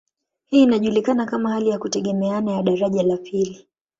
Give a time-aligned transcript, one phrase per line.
[0.45, 3.67] Hii inajulikana kama hali ya kutegemeana ya daraja la pili.